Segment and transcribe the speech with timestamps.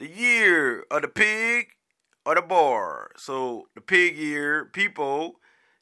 [0.00, 1.68] the year of the pig
[2.24, 3.12] or the boar.
[3.16, 5.36] So the pig year, people,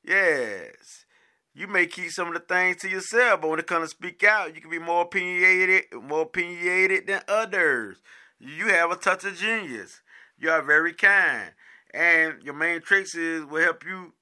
[0.05, 1.07] yes.
[1.55, 4.23] You may keep some of the things to yourself, but when it comes to speak
[4.25, 7.99] out, you can be more opinionated, more opinionated than others.
[8.41, 10.03] You have a touch of genius.
[10.37, 11.53] You are very kind.
[11.95, 14.15] And your main tricks is will help you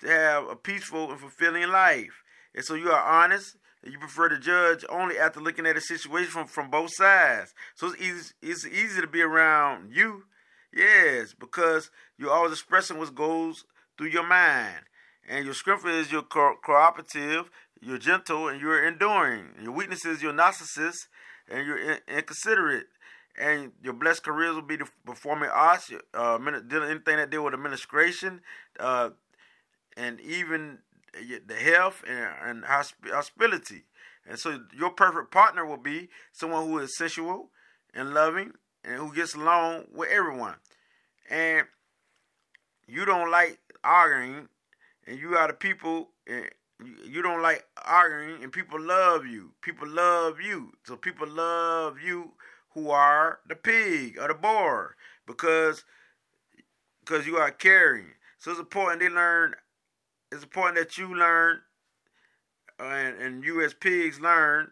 [0.00, 2.22] to have a peaceful and fulfilling life.
[2.54, 6.30] And so you are honest, you prefer to judge only after looking at a situation
[6.30, 7.54] from, from both sides.
[7.74, 10.24] So it's easy it's easy to be around you.
[10.72, 13.64] Yes, because you're always expressing what goes
[13.96, 14.80] through your mind.
[15.28, 19.50] And your strength is you're co- cooperative, you're gentle, and you're enduring.
[19.62, 21.06] Your weakness is you're narcissist
[21.50, 22.86] and you're in- inconsiderate.
[23.40, 28.40] And your blessed careers will be the performing arts, uh, anything that deal with administration,
[28.80, 29.10] uh,
[29.96, 30.78] and even
[31.12, 33.84] the health and, and hospitality.
[34.26, 37.50] And so your perfect partner will be someone who is sensual
[37.94, 38.52] and loving
[38.84, 40.56] and who gets along with everyone.
[41.30, 41.66] And
[42.86, 44.48] you don't like arguing,
[45.06, 46.48] and you are the people, and
[47.06, 49.52] you don't like arguing, and people love you.
[49.60, 50.72] People love you.
[50.84, 52.32] So people love you
[52.70, 55.84] who are the pig or the boar because
[57.00, 58.06] because you are caring.
[58.38, 59.54] So it's important they learn
[60.30, 61.60] it's important that you learn
[62.80, 64.70] uh, and, and you as pigs learn,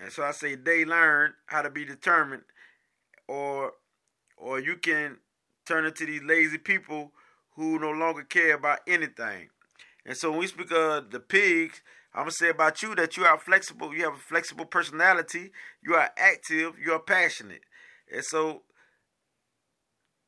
[0.00, 2.42] and so I say they learn how to be determined,
[3.28, 3.72] or
[4.36, 5.18] or you can
[5.66, 7.12] turn into these lazy people
[7.56, 9.48] who no longer care about anything.
[10.04, 11.80] And so when we speak of the pigs,
[12.14, 15.94] I'm gonna say about you that you are flexible, you have a flexible personality, you
[15.94, 17.62] are active, you are passionate.
[18.12, 18.62] And so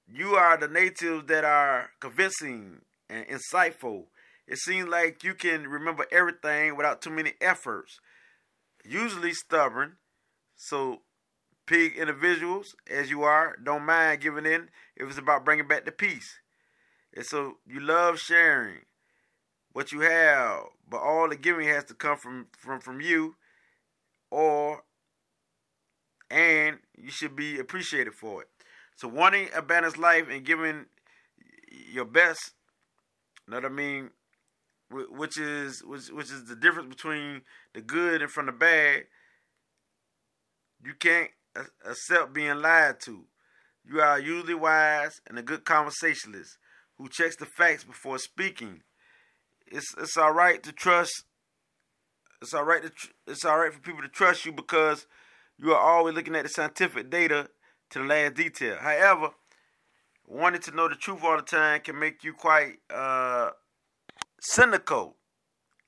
[0.08, 4.04] you are the natives that are convincing and insightful
[4.46, 8.00] it seems like you can remember everything without too many efforts.
[8.84, 9.96] Usually stubborn,
[10.54, 11.02] so
[11.66, 15.92] pig individuals, as you are, don't mind giving in if it's about bringing back the
[15.92, 16.38] peace.
[17.14, 18.80] And so you love sharing
[19.72, 23.36] what you have, but all the giving has to come from from from you,
[24.30, 24.84] or
[26.30, 28.48] and you should be appreciated for it.
[28.96, 30.86] So wanting a balanced life and giving
[31.92, 32.52] your best,
[33.46, 34.10] know what I mean,
[34.90, 37.42] which is which which is the difference between
[37.74, 39.04] the good and from the bad.
[40.84, 41.30] You can't
[41.84, 43.24] accept being lied to.
[43.88, 46.58] You are usually wise and a good conversationalist
[46.98, 48.82] who checks the facts before speaking.
[49.66, 51.24] It's it's all right to trust.
[52.40, 55.06] It's all right to tr- it's all right for people to trust you because
[55.58, 57.48] you are always looking at the scientific data
[57.90, 58.76] to the last detail.
[58.80, 59.30] However,
[60.26, 63.50] wanting to know the truth all the time can make you quite uh,
[64.40, 65.16] cynical,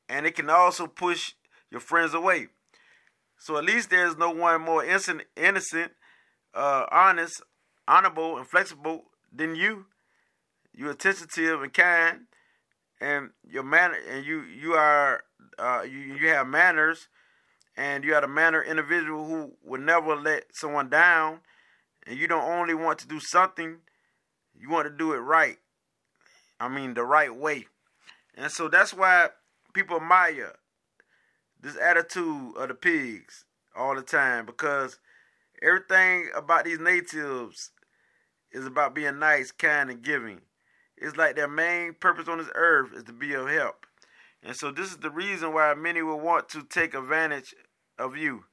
[0.09, 1.33] and it can also push
[1.71, 2.49] your friends away.
[3.39, 5.93] So at least there's no one more innocent, innocent,
[6.55, 7.43] uh, honest,
[7.87, 9.87] honorable, and flexible than you.
[10.75, 12.23] You're attentive and kind,
[13.01, 15.23] and your manner, and you you are
[15.59, 17.09] uh, you you have manners,
[17.77, 21.41] and you are a manner individual who will never let someone down,
[22.07, 23.79] and you don't only want to do something,
[24.59, 25.59] you want to do it right.
[26.61, 27.67] I mean the right way.
[28.39, 29.31] And so that's why
[29.75, 30.55] people admire
[31.61, 33.45] this attitude of the pigs
[33.77, 35.01] all the time because
[35.61, 37.73] everything about these natives
[38.53, 40.41] is about being nice, kind, and giving.
[40.97, 43.87] It's like their main purpose on this earth is to be of help.
[44.45, 47.57] And so this is the reason why many will want to take advantage
[47.99, 48.45] of you.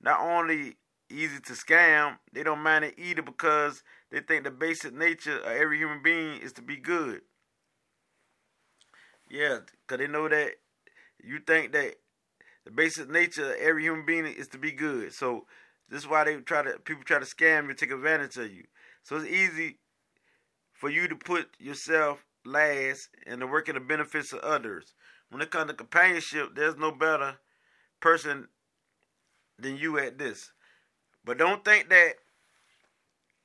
[0.00, 0.74] Not only
[1.08, 5.52] easy to scam, they don't mind it either because they think the basic nature of
[5.52, 7.20] every human being is to be good.
[9.30, 10.52] Yeah, because they know that
[11.22, 11.96] you think that
[12.64, 15.12] the basic nature of every human being is to be good.
[15.14, 15.46] So
[15.88, 18.64] this is why they try to people try to scam you, take advantage of you.
[19.02, 19.78] So it's easy
[20.72, 24.94] for you to put yourself last and to work in the benefits of others.
[25.30, 27.36] When it comes to companionship, there's no better
[28.00, 28.48] person
[29.58, 30.52] than you at this.
[31.24, 32.14] But don't think that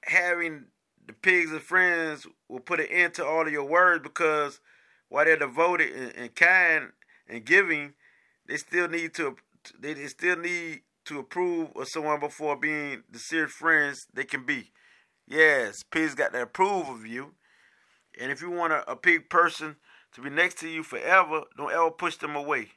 [0.04, 0.66] having
[1.08, 4.60] the pigs and friends will put an end to all of your words because
[5.16, 6.92] while they're devoted and, and kind
[7.30, 7.94] and giving,
[8.50, 9.38] they still need to
[9.80, 14.46] they, they still need to approve of someone before being the serious friends they can
[14.46, 14.74] be.
[15.26, 17.32] Yes, pigs got to approve of you.
[18.20, 19.78] And if you want a, a pig person
[20.16, 22.72] to be next to you forever, don't ever push them away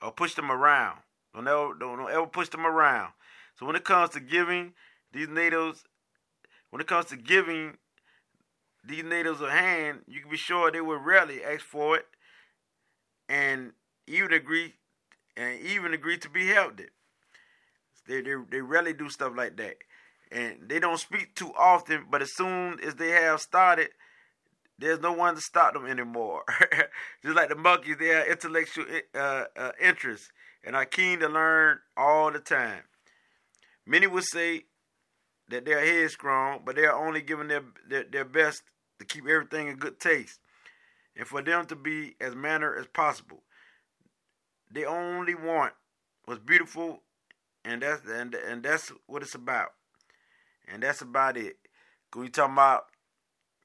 [0.00, 1.00] or push them around.
[1.34, 3.14] Don't ever don't, don't ever push them around.
[3.58, 4.74] So when it comes to giving,
[5.12, 5.82] these natives,
[6.70, 7.78] when it comes to giving,
[8.84, 12.06] these natives of hand, you can be sure they would rarely ask for it
[13.28, 13.72] and
[14.06, 14.74] even agree
[15.36, 16.90] and even agree to be helped it.
[18.06, 19.76] They, they, they rarely do stuff like that.
[20.32, 23.88] and they don't speak too often, but as soon as they have started,
[24.78, 26.44] there's no one to stop them anymore.
[27.22, 30.30] Just like the monkeys, they have intellectual uh, uh, interest
[30.64, 32.82] and are keen to learn all the time.
[33.86, 34.64] Many would say
[35.48, 38.62] that they're headstrong, but they are only giving their, their, their best
[38.98, 40.40] to keep everything in good taste
[41.18, 43.42] and for them to be as manner as possible.
[44.70, 45.72] They only want
[46.24, 47.02] what's beautiful,
[47.64, 49.72] and that's and and that's what it's about,
[50.72, 51.56] and that's about it.
[52.12, 52.84] When we talking about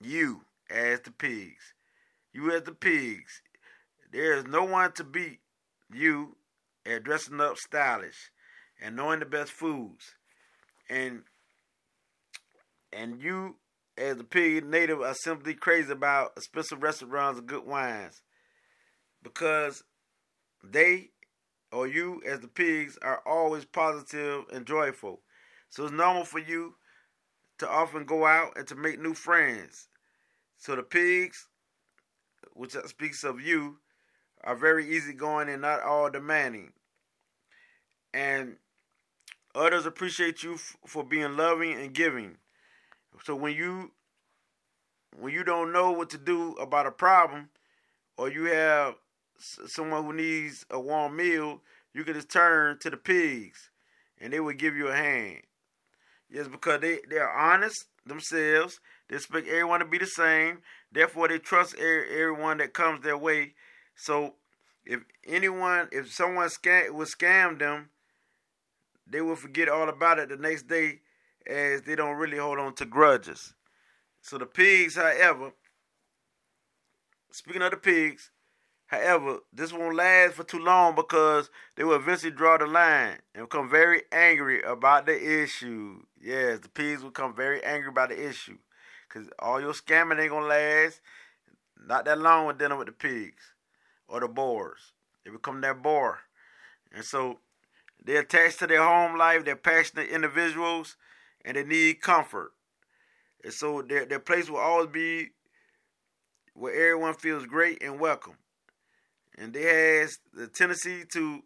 [0.02, 1.74] you as the pigs,
[2.34, 3.42] you as the pigs,
[4.12, 5.40] there is no one to beat
[5.94, 6.36] you
[6.86, 8.32] at dressing up stylish
[8.82, 10.16] and knowing the best foods,
[10.90, 11.24] and
[12.95, 13.56] and you
[13.98, 18.22] as a pig native are simply crazy about expensive restaurants and good wines
[19.22, 19.84] because
[20.63, 21.10] they
[21.72, 25.22] or you as the pigs are always positive and joyful.
[25.69, 26.75] So it's normal for you
[27.57, 29.88] to often go out and to make new friends.
[30.57, 31.48] So the pigs,
[32.54, 33.80] which speaks of you,
[34.44, 36.74] are very easygoing and not all demanding.
[38.13, 38.57] And
[39.56, 42.38] others appreciate you f- for being loving and giving.
[43.24, 43.92] So when you
[45.19, 47.50] when you don't know what to do about a problem,
[48.18, 48.95] or you have
[49.68, 51.62] someone who needs a warm meal,
[51.94, 53.69] you can just turn to the pigs,
[54.19, 55.42] and they will give you a hand.
[56.30, 58.80] Yes, because they they are honest themselves.
[59.07, 60.60] They expect everyone to be the same.
[60.92, 63.54] Therefore, they trust everyone that comes their way.
[63.95, 64.36] So,
[64.86, 67.89] if anyone, if someone scam, would scam them,
[69.06, 71.01] they will forget all about it the next day
[71.48, 73.54] as they don't really hold on to grudges.
[74.22, 75.51] So the pigs, however,
[77.31, 78.31] speaking of the pigs,
[78.88, 83.50] however, this won't last for too long because they will eventually draw the line and
[83.50, 86.04] become very angry about the issue.
[86.22, 88.57] Yes, the pigs will become very angry about the issue
[89.07, 91.01] because all your scamming ain't gonna last
[91.88, 93.54] not that long with dealing with the pigs
[94.07, 94.94] or the boars.
[95.24, 96.19] They become that boar,
[96.94, 97.39] and so
[98.04, 99.46] they're attached to their home life.
[99.46, 100.98] They're passionate individuals
[101.45, 102.51] and they need comfort.
[103.44, 105.30] And so their their place will always be
[106.54, 108.38] where everyone feels great and welcome.
[109.38, 111.42] And they has the tendency to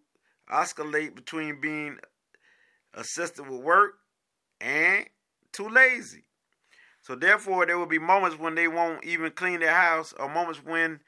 [0.49, 1.97] oscillate between being
[2.93, 3.93] assisted with work
[4.59, 5.05] and
[5.53, 6.25] too lazy.
[7.01, 10.61] So therefore, there will be moments when they won't even clean their house, or moments
[10.63, 10.99] when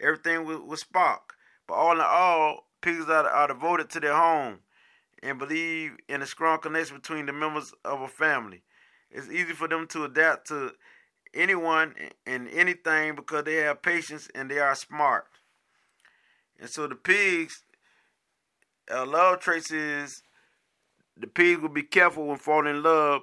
[0.00, 1.34] everything will, will spark.
[1.66, 4.60] But all in all, pigs are, are devoted to their home
[5.22, 8.62] and believe in a strong connection between the members of a family.
[9.10, 10.72] It's easy for them to adapt to
[11.34, 11.94] anyone
[12.26, 15.26] and anything because they have patience and they are smart.
[16.58, 17.64] And so the pigs,
[18.92, 20.22] uh, love traits is
[21.16, 23.22] the pigs will be careful when falling in love,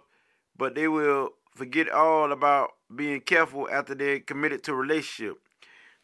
[0.57, 5.37] but they will forget all about being careful after they're committed to a relationship.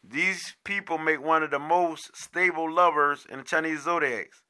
[0.04, 4.42] These people make one of the most stable lovers in the Chinese zodiacs.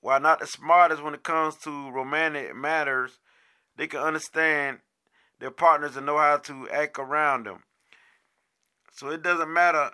[0.00, 3.18] While not the smartest when it comes to romantic matters,
[3.76, 4.78] they can understand
[5.38, 7.64] their partners and know how to act around them.
[8.92, 9.90] So it doesn't matter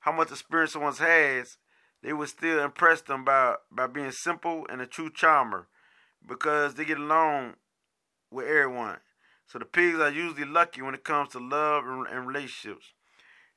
[0.00, 1.58] how much experience someone has,
[2.02, 5.68] they will still impress them by, by being simple and a true charmer
[6.26, 7.54] because they get along
[8.30, 8.98] with everyone.
[9.46, 12.86] So the pigs are usually lucky when it comes to love and, and relationships.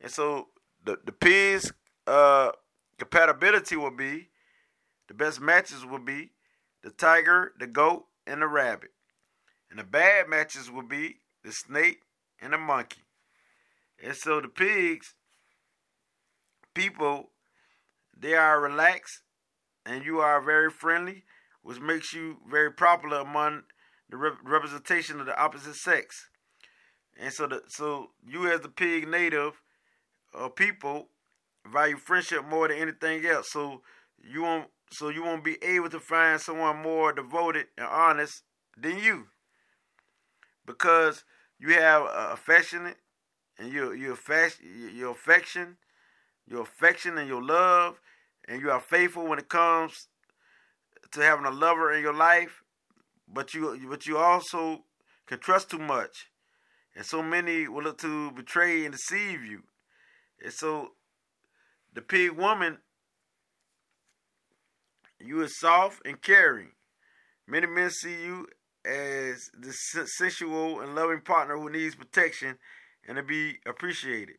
[0.02, 0.48] And so
[0.84, 1.72] the, the pigs'
[2.08, 2.52] uh,
[2.98, 4.30] compatibility will be
[5.08, 6.32] the best matches will be
[6.84, 8.92] the tiger, the goat, and the rabbit.
[9.70, 12.02] And the bad matches will be the snake
[12.42, 13.02] and the monkey.
[14.04, 15.16] And so the pigs,
[16.74, 17.30] people,
[18.18, 19.22] they are relaxed
[19.86, 21.24] and you are very friendly,
[21.62, 23.64] which makes you very popular among
[24.10, 26.28] the rep- representation of the opposite sex.
[27.20, 29.62] And so, the, so you as the pig native
[30.34, 31.10] uh, people
[31.72, 33.52] value friendship more than anything else.
[33.52, 33.82] So
[34.22, 38.44] you won't so you won't be able to find someone more devoted and honest
[38.78, 39.28] than you.
[40.66, 41.24] Because
[41.60, 42.98] you have uh, affectionate
[43.58, 44.18] and your your
[44.94, 45.78] your affection
[46.48, 48.00] your affection and your love
[48.48, 50.08] and you are faithful when it comes
[51.12, 52.64] to having a lover in your life
[53.28, 54.84] but you but you also
[55.26, 56.28] can trust too much.
[56.96, 59.64] And so many will look to betray and deceive you.
[60.44, 60.92] And so
[61.94, 62.80] the pig woman
[65.24, 66.72] you are soft and caring.
[67.48, 68.48] Many men see you
[68.86, 72.58] as the sensual and loving partner who needs protection
[73.08, 74.36] and to be appreciated.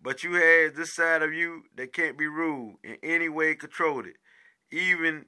[0.00, 4.06] But you have this side of you that can't be ruled in any way controlled
[4.06, 4.16] it,
[4.70, 5.26] even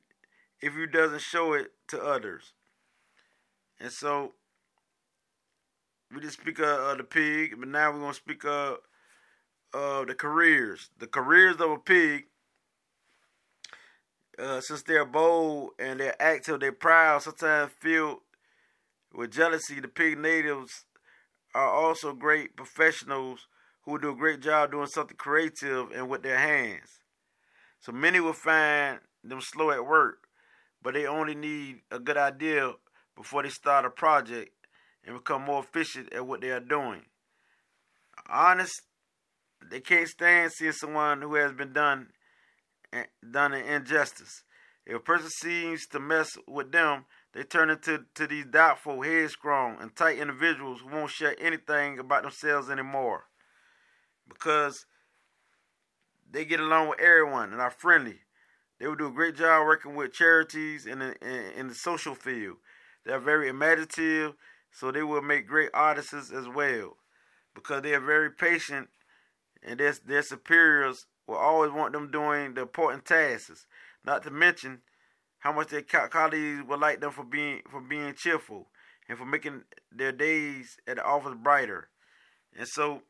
[0.61, 2.53] if you doesn't show it to others.
[3.81, 4.35] And so
[6.15, 8.79] we just speak of, of the pig, but now we're gonna speak of
[9.73, 10.91] uh, the careers.
[10.99, 12.27] The careers of a pig,
[14.41, 18.19] uh, since they're bold and they're active, they're proud, sometimes filled
[19.13, 19.81] with jealousy.
[19.81, 20.85] The pig natives
[21.55, 23.47] are also great professionals
[23.83, 27.01] who do a great job doing something creative and with their hands.
[27.81, 30.29] So many will find them slow at work,
[30.83, 32.73] but they only need a good idea
[33.17, 34.51] before they start a project
[35.05, 37.03] and become more efficient at what they are doing.
[38.29, 38.83] Honest,
[39.71, 42.09] they can't stand seeing someone who has been done
[43.31, 44.43] done an injustice.
[44.87, 49.77] If a person seems to mess with them, they turn into to these doubtful, headstrong,
[49.81, 53.25] and tight individuals who won't share anything about themselves anymore.
[54.29, 54.87] Because
[56.31, 58.21] they get along with everyone and are friendly.
[58.79, 62.57] They will do a great job working with charities the, in, in the social field.
[63.05, 64.35] They are very imaginative,
[64.73, 66.97] so they will make great artists as well.
[67.55, 68.89] Because they are very patient,
[69.63, 73.67] and their, their superiors will always want them doing the important tasks.
[74.05, 74.81] Not to mention
[75.39, 78.67] how much their colleagues would like them for being for being cheerful
[79.09, 81.89] and for making their days at the office brighter.
[82.57, 83.03] And so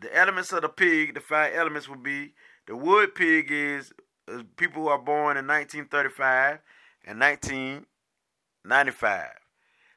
[0.00, 2.34] the elements of the pig, the five elements will be
[2.66, 3.92] the wood pig is,
[4.28, 6.58] is people who are born in 1935
[7.04, 9.26] and 1995.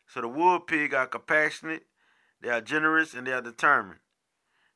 [0.07, 1.85] So the wood pig are compassionate,
[2.41, 3.99] they are generous, and they are determined.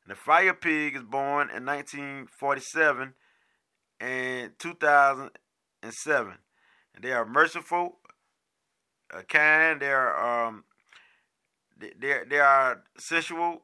[0.06, 3.14] And the fire pig is born in 1947
[4.00, 6.34] and 2007.
[6.96, 8.00] And they are merciful,
[9.14, 10.66] uh, kind, they are um,
[12.00, 13.64] they, they are sensual,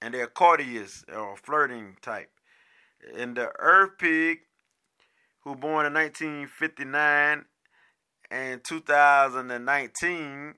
[0.00, 2.30] and they're courteous or flirting type.
[3.16, 4.38] And the earth pig,
[5.40, 7.44] who born in 1959
[8.30, 10.54] and 2019,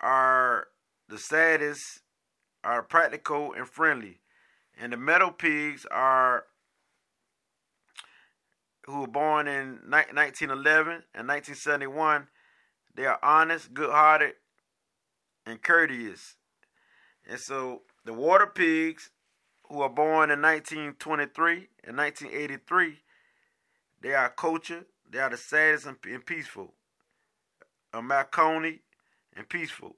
[0.00, 0.66] are
[1.08, 2.00] the saddest,
[2.62, 4.20] are practical and friendly.
[4.80, 6.44] And the metal pigs are
[8.86, 12.28] who were born in 1911 and 1971.
[12.94, 14.34] They are honest, good-hearted,
[15.46, 16.36] and courteous.
[17.28, 19.10] And so the water pigs,
[19.68, 22.98] who are born in 1923 and 1983,
[24.00, 26.74] they are cultured, they are the saddest and peaceful.
[27.92, 28.80] A Marconi
[29.36, 29.96] and peaceful.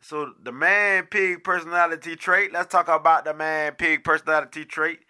[0.00, 2.52] So the man pig personality trait.
[2.52, 5.00] Let's talk about the man pig personality trait.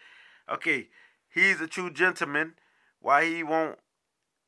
[0.51, 0.89] Okay,
[1.29, 2.55] he's a true gentleman.
[3.01, 3.79] Why he won't?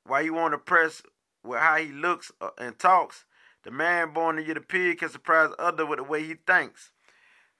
[0.04, 1.02] Why he won't impress
[1.44, 3.24] with how he looks uh, and talks?
[3.62, 6.90] The man born to get a pig can surprise others with the way he thinks.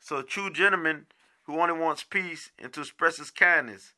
[0.01, 1.07] So a true gentleman
[1.45, 3.95] who only wants peace and to express his kindness.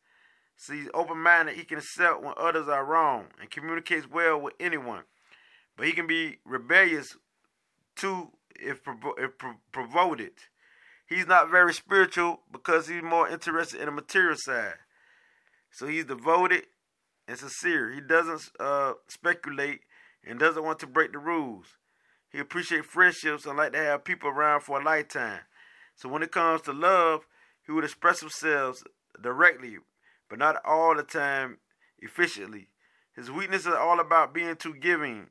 [0.68, 1.56] He's open-minded.
[1.56, 5.04] He can accept when others are wrong and communicates well with anyone.
[5.76, 7.16] But he can be rebellious
[7.96, 9.32] too if, provo- if
[9.72, 10.48] provoked.
[11.06, 14.74] He's not very spiritual because he's more interested in the material side.
[15.70, 16.64] So he's devoted
[17.28, 17.92] and sincere.
[17.92, 19.80] He doesn't uh, speculate
[20.24, 21.66] and doesn't want to break the rules.
[22.30, 25.40] He appreciates friendships and like to have people around for a lifetime.
[25.94, 27.26] So when it comes to love,
[27.64, 28.82] he would express himself
[29.20, 29.78] directly,
[30.28, 31.58] but not all the time
[32.00, 32.68] efficiently.
[33.14, 35.28] His weakness is all about being too giving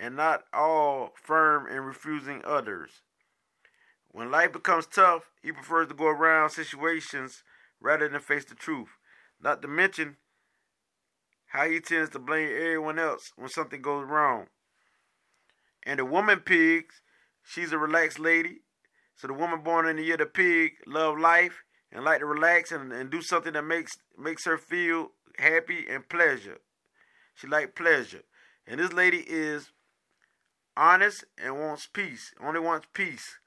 [0.00, 3.02] and not all firm in refusing others.
[4.10, 7.44] When life becomes tough, he prefers to go around situations
[7.80, 8.88] rather than face the truth.
[9.40, 10.16] Not to mention
[11.48, 14.46] how he tends to blame everyone else when something goes wrong.
[15.84, 17.02] And the woman pigs,
[17.44, 18.62] she's a relaxed lady.
[19.16, 22.72] So the woman born in the year the pig love life and like to relax
[22.72, 26.58] and, and do something that makes makes her feel happy and pleasure.
[27.34, 28.22] She like pleasure.
[28.66, 29.72] And this lady is
[30.76, 32.32] honest and wants peace.
[32.42, 33.38] Only wants peace.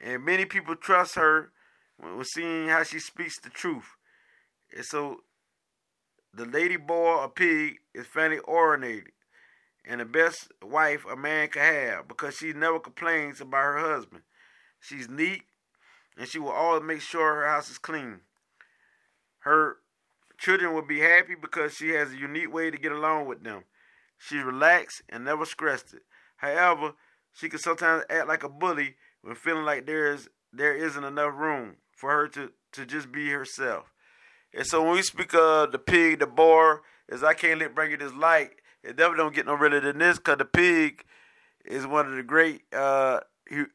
[0.00, 1.50] And many people trust her
[1.98, 3.96] when seeing how she speaks the truth.
[4.74, 5.22] And so
[6.32, 9.12] the lady boy or pig is family oriented
[9.84, 14.22] and the best wife a man could have because she never complains about her husband.
[14.80, 15.42] She's neat
[16.16, 18.20] and she will always make sure her house is clean.
[19.40, 19.78] Her
[20.36, 23.64] children will be happy because she has a unique way to get along with them.
[24.18, 26.02] She's relaxed and never stressed it.
[26.38, 26.94] However,
[27.32, 31.34] she can sometimes act like a bully when feeling like there is there isn't enough
[31.36, 33.92] room for her to, to just be herself.
[34.54, 37.92] And so when we speak of the pig, the boar, as I can't let bring
[37.92, 38.52] it this light,
[38.82, 41.04] it definitely don't get no realer than this because the pig
[41.64, 43.20] is one of the great uh,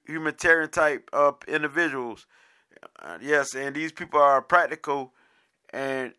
[0.08, 2.26] humanitarian type of individuals.
[3.00, 5.14] Uh, yes, and these people are practical
[5.72, 6.14] and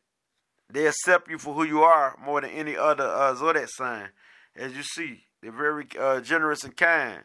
[0.71, 4.09] they accept you for who you are more than any other uh, zodiac sign.
[4.57, 5.25] as you see.
[5.45, 7.23] They're very uh, generous and kind.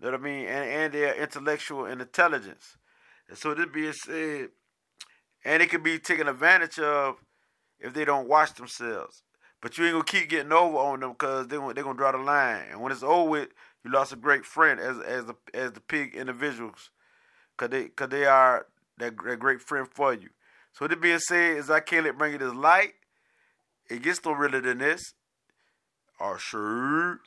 [0.00, 0.46] You know what I mean?
[0.46, 2.76] And, and they're intellectual and intelligence.
[3.28, 4.48] And so this being said,
[5.44, 7.18] and it can be taken advantage of
[7.78, 9.22] if they don't watch themselves.
[9.60, 12.18] But you ain't gonna keep getting over on them because they they're gonna draw the
[12.18, 12.64] line.
[12.68, 13.48] And when it's over with,
[13.84, 16.90] you lost a great friend as as the as the pig individuals,
[17.56, 18.66] cause they cause they are
[18.98, 20.30] that, great friend for you.
[20.72, 22.94] So this being said, is I can't let bring you this light.
[23.88, 25.14] It gets no realer than this.
[26.18, 27.20] Or sure.